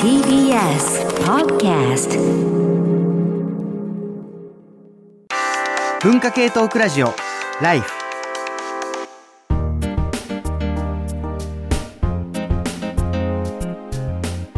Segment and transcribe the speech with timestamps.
[0.00, 2.18] TBS Podcast
[6.02, 7.14] 文化系トークラジオ
[7.62, 7.90] ライフ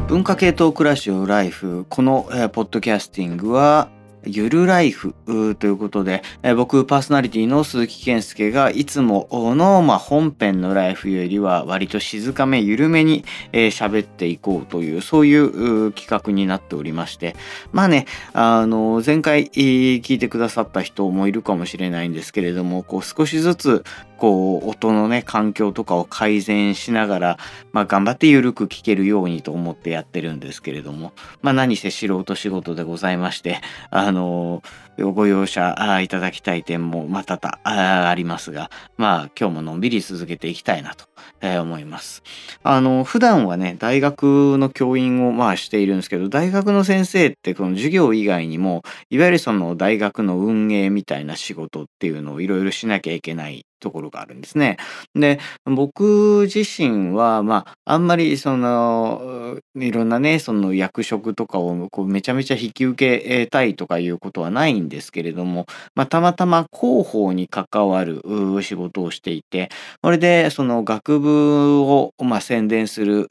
[0.08, 3.88] 文化系トークラジオライフこの、えーポッドキャスティングは
[4.24, 5.14] ゆるライフ
[5.58, 17.34] ということで、えー僕パーソナリティの鈴木健介がいつもの、まあ、本編のライフよりは割と静かめ緩めに喋、えー喋っていこうというそういう企画になっておりまして。
[17.72, 23.84] まあねあの前回えー聞いてくださった人もいるかもしれないんですけれどもこう少しずつ
[24.22, 27.38] こう音のね環境とかを改善しながら、
[27.72, 34.62] まあ、頑張って緩く聞けるようにと思ってやってるんですけれども、まあ、何せ素人仕事でございましてあの
[34.98, 41.06] ご容赦いただきたい点もまたたありますがまあ今日ものんびり続けていきたいなと、
[41.40, 42.22] え思います。
[42.62, 54.78] あの普段はね大学の教員をまあしているんですけど大学の先生ってこの授業以外にもいわゆるその大学の運営みたいな仕事っていうのをいろいろしなきゃいけないところがあるんですね。
[55.14, 68.22] で僕自身はまああんまりそのいろんなねその役職とかをこうめちゃめちゃ引き受けたいとかいうことはないんですけれども、まあ、たまたま広報に関わる
[68.62, 69.68] 仕事をしていて
[70.00, 73.28] これでその学部をまあ宣伝する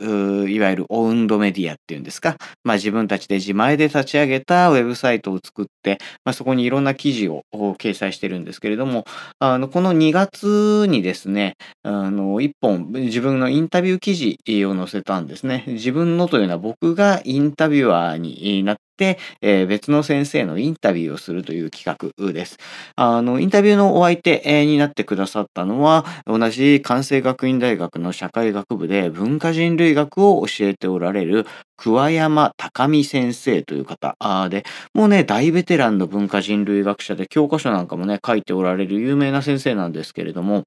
[0.49, 9.05] いわゆるオウンドメディアっていうんですか、まあ、自分たちで自前で立ち上げたウェブサイトを作って、まあ、そこにいろんな記事を掲載してるんですけれども
[9.39, 15.63] あのこの2月にですねあの1本自分のインタビュー記事を載せたんですね。
[15.67, 22.57] 自分のというのは僕がインタビュアーになって、えー別の先生のインタビューをするという企画です。
[22.95, 31.45] あのインタビューのお相手になってくださったのは同じ関西学院大学の社会学部で文化人類学を教えておられる
[31.77, 34.15] 桑山高美先生という方
[34.49, 40.63] でもうね大ベテランの文化人類学者で教科書なんかもね書いておられる有名な先生なんですけれども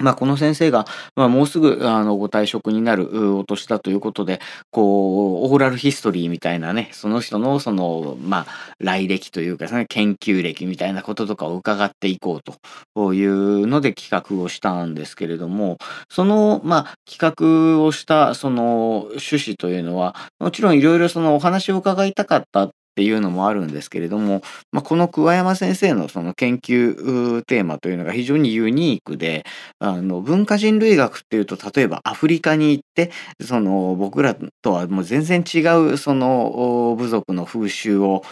[0.00, 4.40] まあ、この先生が、まあ、もうすぐあのご退職になるお年だということで
[4.72, 8.46] こうオーラルヒストリーみたいなねその人のそのまあ
[8.80, 12.52] 来歴というか、ね、研究歴みたいなこととかを伺っていこう
[12.94, 15.78] というので企画をしたんですけれども
[16.08, 24.40] そのまあ企画をしたその趣旨というのはもちろんいろいろそのお話を伺いたかったっていうのもあるんですけれども、
[24.70, 29.44] まあ、この桑山先生のその研究テーマというのが非常にユニークで
[29.80, 33.10] あの文化人類学っていうと例えばアフリカに行って
[33.40, 35.58] その僕らとはもう全然違
[35.92, 38.22] うその部族の風習を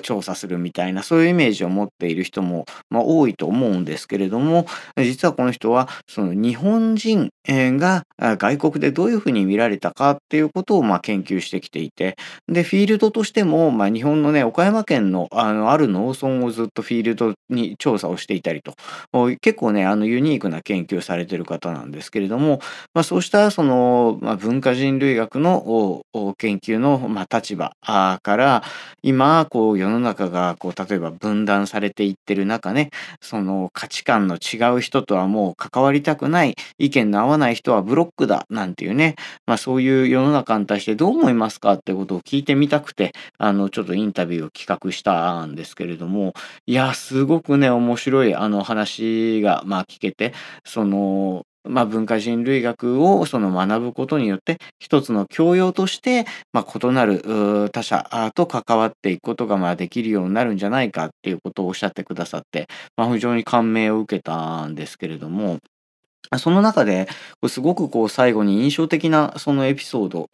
[0.00, 4.64] 調査するみたいなそういうイメージを持っている人も、まあ、多いと思うんですけれども
[4.96, 12.16] 実はこの人はその日本人が外国でどういうふうに見られたかっていうことをまあ研究してきていて
[12.48, 18.74] でフィールドとしても、まあ、日本のね岡山県のあのある農村をずっとフィールドに調査をしていたりと
[19.40, 22.60] 結構ねあのユニークな研究をされてる方なんですけれども、
[22.94, 26.02] まあ、そうしたその、まあ、文化人類学の
[26.38, 28.62] 研究の、まあ、立場から
[29.02, 39.16] 今こう世の中がこう例えば分断されていってる中ねその価値観の違う人とはもう関わりたくない意見の合わない人はブロックだなんていうね、
[39.46, 46.34] まあ、そういう世の中に対してどう思いますかってことを聞いてみたくてあのちょっとインタビューを企画したんですけれども
[46.66, 50.32] いやすごくね面白いあの話がまあ聞けて
[50.64, 62.66] そのまあ、文化人類学をその学ぶことによって一つの教養として、まあ、異なる他者と関わっていくことがまあできるようになるんじゃないかっていうことをおっしゃってくださって、
[62.96, 65.58] まあ、非常に感銘を受けたんですけれども
[66.38, 67.08] その中で、
[67.48, 70.28] すごくこう最後に印象的なそのエピソード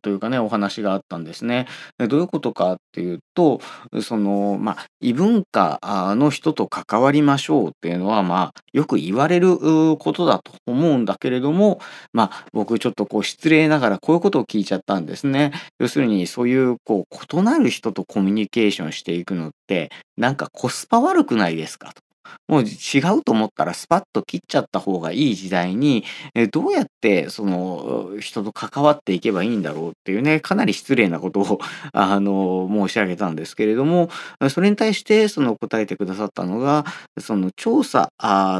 [0.00, 1.66] というかね、お話があったんですね。
[1.98, 3.60] どういうことかっていうと、
[4.02, 5.80] その、まあ、異文化
[6.16, 9.56] の人と関わりましょうっていうのは、まあ、よく言われる
[9.98, 11.80] ことだと思うんだけれども、
[12.12, 15.52] まあ、僕ちょっとこう失礼ながらこういうことを聞いちゃったんですね。
[15.78, 22.05] 要するに、そういうこう異なる人とコミュニケーションしていくのって、なんかコスパ悪くないですかと。
[22.48, 31.60] もう違うと思ったらスパッと切っちゃった方がいい時代に、えどうやってその人と関わっていけばいいんだろうっていうね、かなり失礼なことを
[31.92, 34.10] あの申し上げたんですけれども、
[34.50, 36.84] それに対してその答えてくださったのが、
[37.18, 38.10] その調査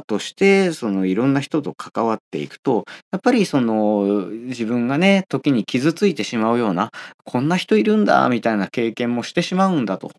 [0.07, 6.91] としてそのいろんな人と関わっていくと、やっぱりその自分がね、時に傷ついてしまうような、
[7.25, 10.11] こんな人いるんだみたいな経験もしてしまうんだと。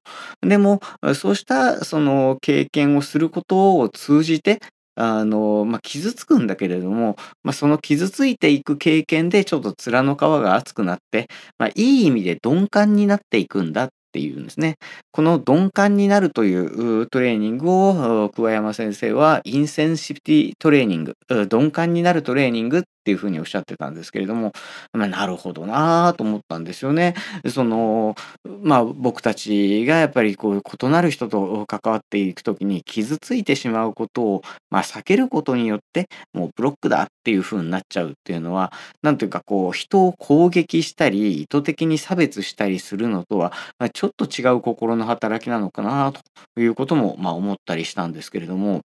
[0.42, 0.82] でも、
[1.16, 4.60] そうしたその経験をすることことを通じて、
[4.96, 11.28] あの、まあ、傷つくんだけれども、まあ、その傷ついていく経験でちょっと面の皮が厚くなって、
[11.60, 14.78] まあ、いい意味で鈍感になっていくんだっていうんですね。
[15.12, 24.52] この鈍感になるというトレーニングを桑山先生はインセンシティトレーニング、鈍感になるトレーニングっていうふうにおっしゃってたんですけれども、
[24.92, 27.16] まあ、なるほどなと思ったんですよね。
[27.50, 28.16] その
[28.62, 48.82] まあ僕たちがやっぱりこう異なる人と関わっていく時に傷ついてしまうことを、まあ、避けることによってもうブロックだっていうふうになっちゃうっていうのは何というかこう人を攻撃したり意図的に差別したりするのとは、まあ、ちょっと違う心の働きなのかなということもまあ思ったりしたんですけれども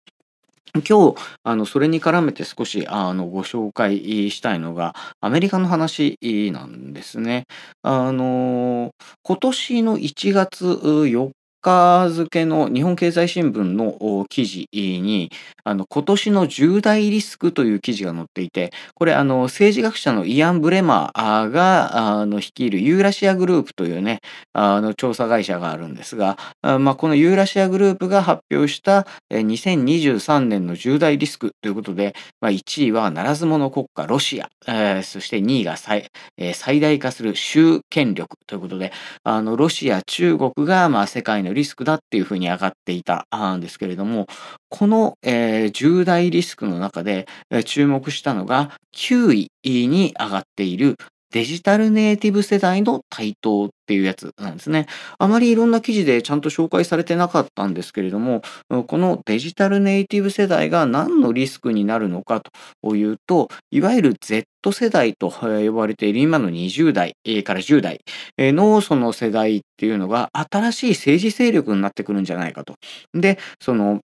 [0.75, 6.17] 今日、あの、それに絡めて少し、あの、ご紹介したいのが、アメリカの話
[6.53, 7.45] なんですね。
[7.83, 8.91] あの、
[9.23, 10.65] 今年の1月
[11.09, 11.33] 4
[11.63, 15.31] 日付の日本経済新聞の記事に、
[15.65, 24.21] あの、今年の重大リスクという記事が載っていて、これ、あの、政治学者のイアン・ブレマーが、あの、率いるユーラシアグループというね、
[24.53, 38.93] あの、調査会社があるんですが、まあ、このユーラシアグループが発表した2023年の重大リスクということで、まあ、1位はならず者国家ロシア、えー、そして2位が最,、えー、最大化する州権力ということで、
[39.25, 43.27] あの、ロシア、中国が、まあ、世界ののリスクだっていうふうに上がっていた
[43.57, 44.27] んですけれども、
[44.69, 47.27] この、えー、重大リスクの中で、
[47.65, 50.97] 注目したのが9位に上がっている
[51.33, 54.87] デジタルネイティブ世代の台頭っていうやつなんですね。
[55.19, 58.43] あまりいろんな記事でちゃんと紹介されてなかったんですけれども、
[58.87, 62.43] このデジタルネイティブ世代が何のリスクになるのか
[62.83, 68.01] というと、いわゆる Z 世代と呼ばれている今の20代から10代
[68.39, 72.75] のその世代っていうのが新しい政治勢力になってくるんじゃないかと。
[73.15, 74.01] で、その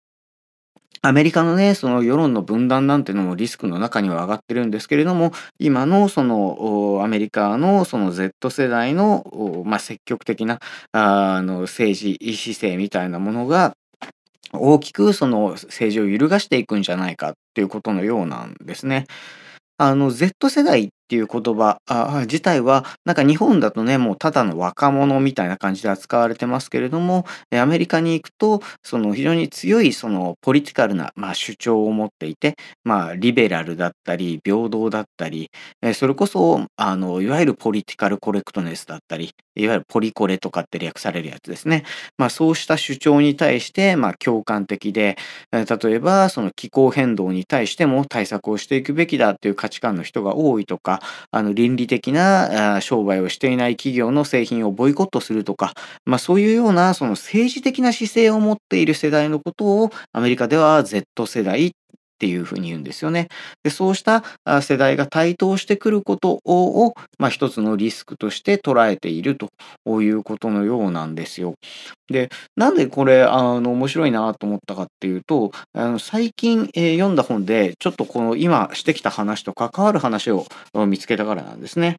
[1.02, 10.60] アメリカのね、その世論の分断なんてのもリスクの中には上がってるんですけれども、今のそのアメリカのその Z 世代の、まあ、積極的な
[10.93, 13.76] あの政治姿勢みたいなものが
[14.52, 19.06] 大きくその政治を揺るがしていくんじゃないかっていうことのようなんですね。
[19.78, 21.79] あの Z 世代っていう言葉。
[21.87, 27.25] あ自体はなんか日本だとねもうただの若者みたいな感じで扱われてますけれども
[27.55, 35.50] アメリカに行くとその非常に強いそのポリティカルな、まあ、主張を持っていて、まあ、リベラルだったり平等だったり
[35.94, 41.85] それこそあのいわゆるポリティカルコレクトネスだったりいわゆるポリコレとかって略されるやつですね、
[42.19, 45.17] まあ、そうした主張に対して、まあ、共感的で
[45.53, 50.95] 例えばその気候変動に対しても対策をしていくべきだっていう価値観の人が多いとか
[51.31, 55.72] あの倫理的な商売をしていない企業の製品をボイコットするとか、
[56.04, 61.70] まあ、そういうようなその政治的な姿勢を持っている世代のことをアメリカでは Z 世代っ
[62.16, 63.28] っていうふうに言うんですよね。
[63.62, 64.24] でそうした
[64.62, 69.50] 世代が台頭してくることを、まあ、一つのリスクとして捉えていると
[70.02, 71.54] いうことのようなんですよ。
[72.08, 80.46] でなんでこれあの面白いなと思ったかっていうとあの最近、えー、読んだ本でちょっとこの今してきた話と関わる話を
[80.86, 81.96] 見つけたからなんですね。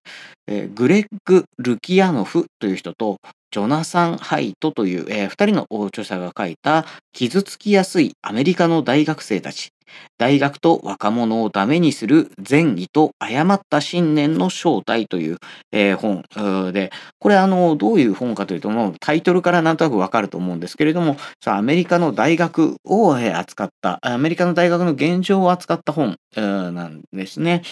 [0.47, 3.17] えー、グレッグ・ルキアノフという人と
[3.57, 9.71] ジョナサン・ハイトという、えー、2人の著者が書いた傷つきやすいアメリカの大学生たち
[10.19, 15.37] 大学と若者をダメにする善意と誤った信念の正体という、
[15.71, 16.23] えー、本
[16.71, 27.63] で、これあの、どういう本かというと、もうタイトルからなんとなくわかると思うんですけれども、アメリカの大学を扱った、アメリカの大学の現状を扱った本なんですね。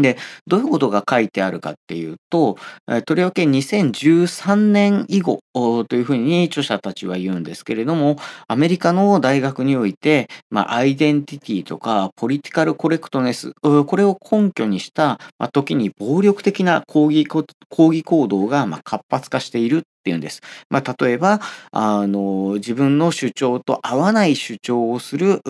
[0.00, 2.56] で、どういうことが書いてあるかっていうと、
[3.04, 8.16] とりわけ2013年以後というふうに著者たちは言うんですけれども、
[8.48, 17.44] アメリカの大学において、まあ、アイデンティティとかポリティカルコレクトネス、これを根拠にした、まあ、時に暴力的な抗議抗
[17.90, 20.40] 議行動がま活発化しているっていうんです。
[20.68, 21.40] まあ、例えば、
[21.70, 25.40] あの、自分の主張と合わない主張をする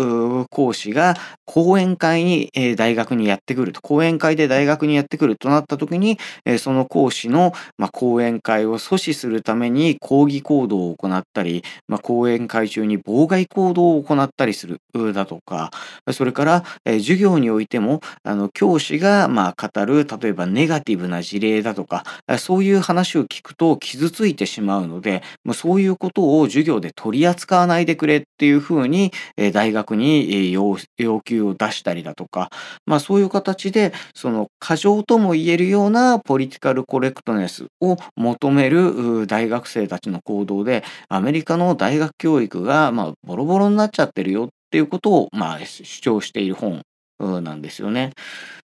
[0.50, 1.16] 講師が
[1.47, 3.80] 講演会に、えー、大学にやってくると。
[3.80, 14.80] 講演会で大学にやってくるとなった時に、えー、その講師の、まあ、講演会を阻止するために抗議行動を行ったり、まあ、講演会中に妨害行動を行ったりする
[15.14, 15.71] だとか、
[16.12, 22.04] それから、えー、授業においても、あの、教師が、まあ、語る、例えばネガティブな事例だとか、
[22.38, 30.76] そういう話を聞くと傷ついててしまうので、もうそういうことを授業で取り扱わないでくれっていうふうに、え大学に要
[31.25, 32.50] 求を出したりだとか、
[32.87, 46.82] まあそういう形で、その過剰とも言えるようなポリティカルコレクトネスを求める大学生たちの行動で、アメリカの大学教育がまボロボロになっちゃってるよっていうことを、まあ、主張している本
[47.19, 48.12] なんですよね。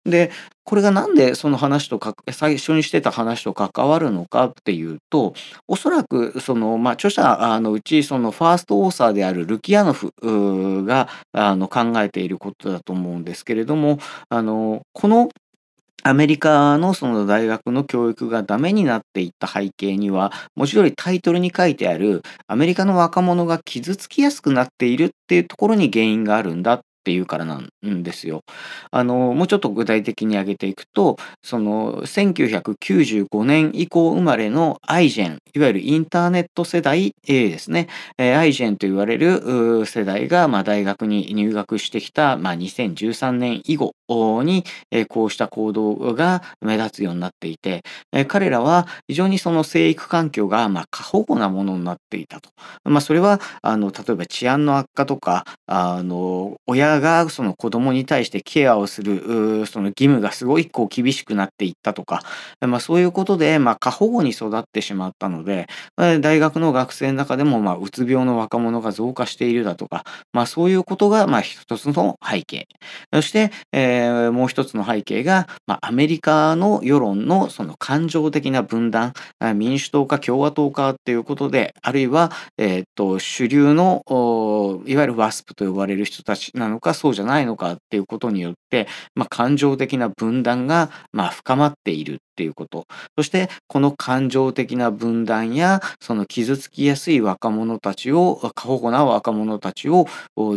[0.06, 0.32] で
[0.64, 5.34] これがなんでその話とか最初にしてた話と関わるのかっていうと
[5.68, 10.14] おそらくその、まあ、著者のうちそのファーストオーサーであるルキアノフ
[10.86, 14.00] があの考えていることだと思うんですけれども
[14.30, 15.30] あのこの
[16.04, 28.42] アメリカのその大学の教育がダメになっていった背景には、文字通りタイトルに書いてある、アメリカの若者が傷つきやすくなっているっていうところに原因があるんだていうからなんですよ。
[28.92, 37.88] あのもうちょっと具体的に挙げていくとその1995年以降生まれのアイジェンいわゆるインターネット世代 A ですね、
[38.18, 43.94] えー、アイジェンと言われる世代が、まあ、大学に入学してきた、まあ、2013年以後
[44.44, 52.50] に、えー、こうした行動が目立つようになっていて、えー、彼らは非常にその生育環境が、まあ、過保護なものになっていたと。
[52.84, 62.22] まあ、それはあの例えば治安の悪化とかあの親がその子供に対してケアをするその義務がすごいこう厳しくなっていったとか、
[62.62, 72.68] まあ、そういうことで、まあ、過保護に育ってしまったのでま大学の学生の中でも、まあ、うつ病の若者が増加しているだとか、まあ、そういうことが、まあ、一つの背景。
[73.14, 79.14] そして、えー、もう一つの背景が、まあ、アメリカの世論のその感情的な分断
[79.56, 84.04] 民主党か共和党かっていうことであるいは、えー、っと主流の
[84.86, 92.16] いわゆるワスプと呼ばれる人たちなのかかそうじゃないのかっていうことによって、まあ、感情的な分断がまあ深まっている。
[92.16, 92.86] っていうこと。
[93.16, 100.08] そしてこの感情的な分断やその傷つきやすい若者たちを過保護な若者たちを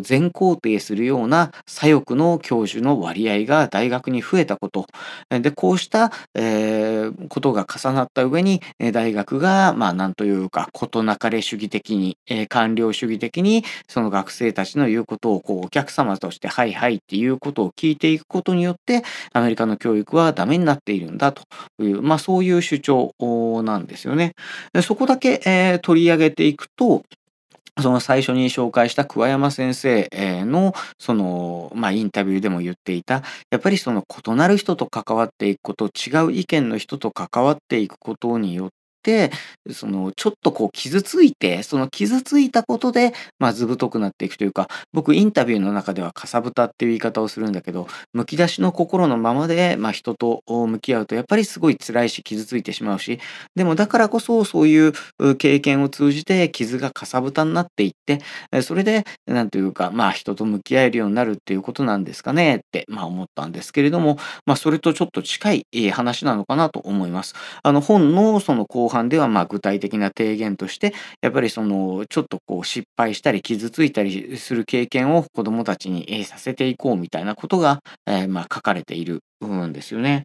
[0.03, 4.87] 全肯定するような左翼の教授の割合が大学に増えたこと。
[5.31, 8.61] でこうした、えー、ことが重なった上に
[8.93, 21.43] 大学がまあなんというか事なかれ主義的に、えー、官僚主義的にその学生たちの言うことをこうお客様としてはいはいっていうことを聞いていくことによってアメリカの教育はダメになっているんだと
[21.79, 23.15] という、まあ、そういう主張
[23.65, 24.35] なんですよね。
[24.83, 27.05] そこだけ、えー、取り上げていくと、
[27.81, 30.09] その最初に紹介した桑山先生
[30.45, 38.69] のその、まあ、インタビューでも言っていたやっぱりその異なる人と関わっていくこと違う意見の人と関わっていくことによっ、
[39.73, 53.21] その、ちょっとこう傷ついて、その傷ついたことで、まあ、図太くなっていくというか、僕インタビューの中ではかさぶたっていう言い方をするんだけど、むき出しの心のままで、まあ、人と向き合うと、やっぱりすごい辛いし、傷ついてしまうし、
[53.55, 54.93] でもだからこそ、そういう
[55.37, 58.21] 経験を通じて、傷がかさぶたになっていって、
[58.63, 67.35] それで、なんというか、まあ、人と向き合えるようになるっていうことなんですかねって、まあ、思ったんですけれども、まあ、それとちょっと近い話なのかなと思います。
[67.63, 70.93] あの、本のその後半ではま具体的な提言として
[71.23, 80.25] やっぱりそのちょっとこう失敗したり傷ついたりする経験を子どもたちにさせていこうみたいなことが、え、ま書かれている部分ですよね。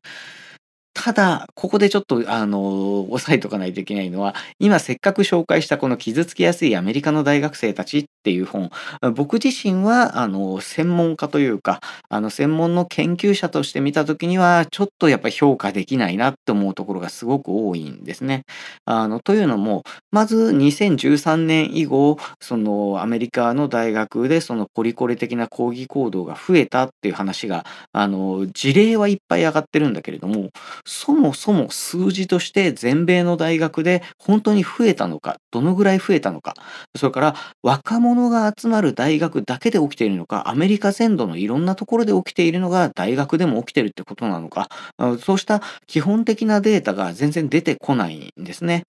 [0.97, 8.71] ただ、ここでちょっと、あの、押さえとかないといけないのは、今せっかく紹介したこの傷つきやすいアメリカの大学生たちっていう本、
[9.13, 18.43] 僕自身は、あの、専門家というか、あの、専門の研究者として見たときには、ちょっとやっぱ評価できないなって思うところがすごく多いんですね。
[18.85, 30.51] あの、というのも、まず2013年以後、その、アメリカの大学でそのポリコレ的な抗議行動が増えたっていう話が、あの、事例はいっぱい上がってるんだけれども、
[30.87, 36.53] そもそも数字として全米の大学で本当に増えたのか、どのぐらい増えたのか、
[36.95, 44.69] それから若者が集まる大学だけで起きているのか、アメリカ全土のいろんなところで起きているのが大学でも起きてるってことなのか、
[45.21, 48.83] そうした基本的なデータが全然出てこないんですね。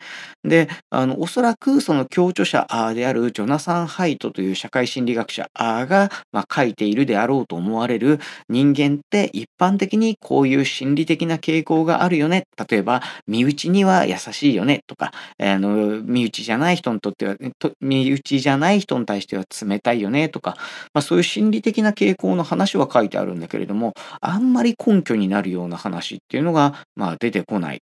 [0.45, 12.47] で、あの、おそらくその共著者であるジョナサン・ハイトという社会心理学者が、ま、書いているであろうと思われる人間って一般的にこういう心理的な傾向があるよね。
[12.69, 17.37] 例えば、身内には優しいよねとか、あの、身内じゃない人にとっては、
[17.81, 20.57] 身内じゃない人に対しては冷たいよねとか、
[20.93, 27.81] まあ、そういう心理的な傾向の話は書いてあるんだけれども、あんまり根拠になるような話っていうのが、まあ、出てこない。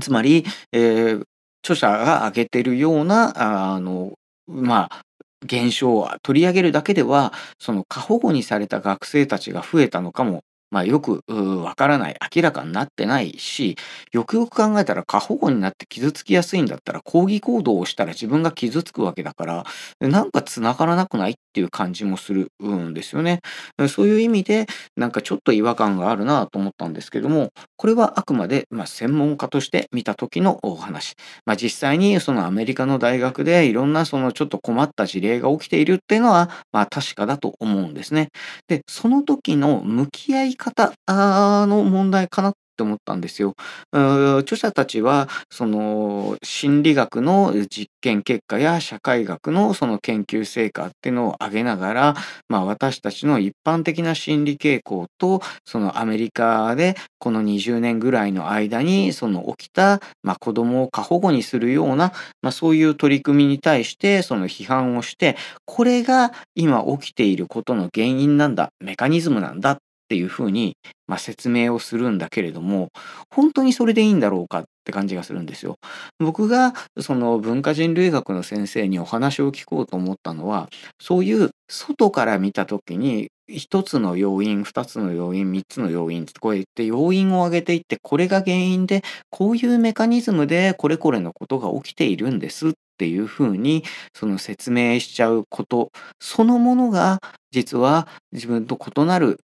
[0.00, 1.24] つまり、えー、
[1.62, 4.12] 著者が挙げてるような、あの、
[4.46, 5.00] まあ、
[5.44, 11.22] 現象を取り上げるだけでは、その過保護にされた学生たちが増えたのかもまあ、よく
[11.64, 13.76] わからない、明らかになってないし、
[14.12, 19.64] よくよく考えたら過保護になって傷つきやすいんだったら抗議行動をしたら自分が傷つくわけだから、
[20.00, 21.36] なんか繋がらなくない？
[21.58, 23.40] っていう感じもするんですよね。
[23.88, 38.28] そういう意味でなんかちょっと違和感があるなと思ったんですけどもこれはあくまでまあ専門家として見た時のお話、まあ、実際にそのアメリカの大学でいろんなそのちょっと困った事例が起きているっていうのはまあ確かだと思うんですね。
[38.68, 43.54] でその時の向き合い方の問題かなって思ったんですよ。
[43.92, 52.14] 著者たちはその心理学の実験結果や社会学のその研究成果っていうのを挙げながら、
[52.48, 69.78] まあ、私たちの一般的な心理傾向とそのアメリカでこの20年ぐらいの間にその起きた、まあ、子供を過保護にするような、まあ、そういう取り組みに対してその批判をしてこれが今起きていることの原因なんだメカニズムなんだっ
[70.08, 72.88] ていうふうに、まあ、説明をするんだけれども
[73.30, 75.76] 本当にそれでいいんだろうかって感じがするんですよ。
[76.18, 80.68] 僕がその文化人類学の先生にお話を聞こうと思ったのは
[81.00, 95.90] そういう外から見た時に一つの要因二つの要因三つの要因ってこうやって要因を挙げていってこれが原因でこういうメカニズムでこれこれのことが起きているんですっていうふうにその説明しちゃうこと
[96.20, 99.38] そのものが実は自分と異なる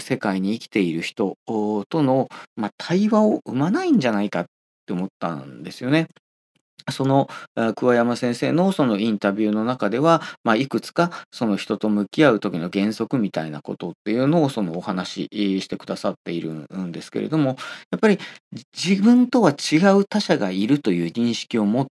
[0.00, 4.44] 世界に生きている人との、まあ、対話を生まないんじゃないかっ
[4.86, 6.08] て思ったんですよね。
[6.90, 7.28] その
[7.76, 17.56] 桑山先生のそのインタビューの中では、まあ、いくつかその人と向き合う時の原則みたいなことっていうのをそのお話ししてくださっているんですけれども
[17.90, 18.18] やっぱり
[18.74, 21.97] 自分とは違う他者がいるという認識を持って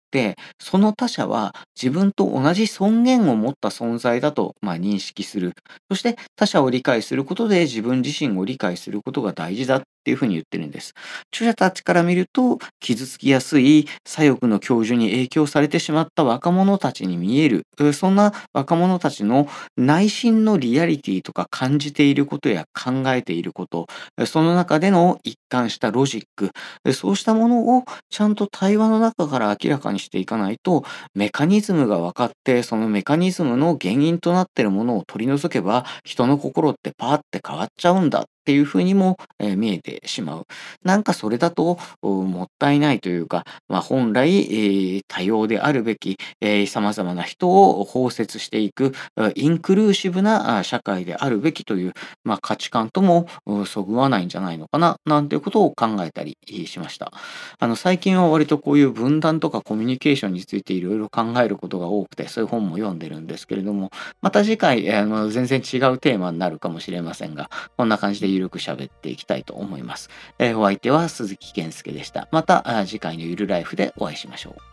[0.58, 5.52] その他者は自分と同じ尊厳を持った存在だとまあ認識する。
[5.88, 10.94] そして他者を理解することで自分自身を理解することが大事だっっていうふうに言ってるんです。
[11.32, 23.86] 著者たちから見ると傷つきやすい左翼の教授に影響されてしまった若者たちに見えるそんな若者たちの内心のリアリティとか感じていることや考えていること
[24.26, 26.50] その中での一貫したロジック
[26.92, 40.46] そうしたものをちゃんと対話の中から明らかにしていかないとメカニズムが分かってそのメカニズムの原因となっているものを取り除けば人の心ってパーって変わっちゃうんだっていうふうにも、え、見えてしまう。
[40.82, 48.92] なんかそれだともったいないというか、まあ、本来、えー、多様であるべき、えー、様々な人を包摂していく
[49.34, 51.92] インクルーシブな社会であるべきという、
[52.24, 53.26] まあ、価値観とも
[53.66, 57.12] そぐわないんじゃないのかななんていうことを考えたりしました。
[57.58, 63.90] あの最近は割とこういう分断とかコミュニケーションについていろいろ考えることが多くてそういう本も読んでるんですけれども
[64.22, 70.08] また次回あの全然違うテーマになるかもしれませんがこんな感じでゆるく喋っていきたいと思います。
[70.38, 72.28] えー、お相手は鈴木健介でした。
[72.30, 74.70] また次回のゆるライフでお会いしましょう。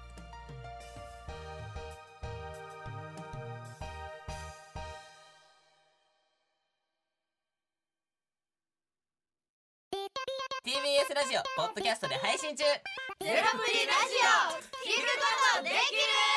[10.68, 16.37] TBS ラジオポッドキャストで配信中ゼロプリラジオ聞くことできる